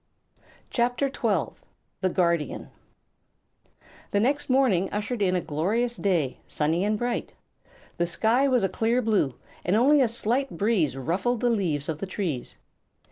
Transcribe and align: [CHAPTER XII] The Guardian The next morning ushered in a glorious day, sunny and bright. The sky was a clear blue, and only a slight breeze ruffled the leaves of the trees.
[CHAPTER 0.71 1.09
XII] 1.09 1.57
The 2.01 2.09
Guardian 2.11 2.69
The 4.09 4.19
next 4.19 4.49
morning 4.49 4.91
ushered 4.91 5.21
in 5.21 5.35
a 5.35 5.41
glorious 5.41 5.95
day, 5.95 6.39
sunny 6.47 6.83
and 6.83 6.97
bright. 6.97 7.33
The 7.97 8.07
sky 8.07 8.47
was 8.47 8.63
a 8.63 8.67
clear 8.67 9.03
blue, 9.03 9.35
and 9.63 9.75
only 9.75 10.01
a 10.01 10.07
slight 10.07 10.57
breeze 10.57 10.97
ruffled 10.97 11.41
the 11.41 11.51
leaves 11.51 11.87
of 11.87 11.99
the 11.99 12.07
trees. 12.07 12.57